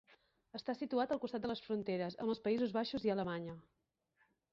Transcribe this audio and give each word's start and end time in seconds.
Està 0.59 0.73
situat 0.77 1.11
al 1.15 1.19
costat 1.25 1.43
de 1.43 1.51
les 1.51 1.61
fronteres 1.65 2.17
amb 2.23 2.33
els 2.35 2.41
Països 2.47 2.73
Baixos 2.79 3.05
i 3.09 3.13
Alemanya. 3.17 3.55